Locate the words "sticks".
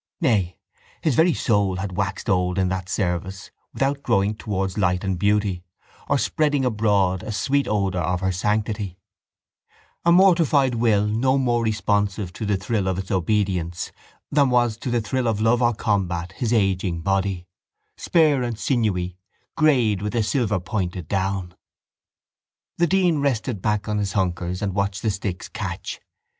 25.11-25.47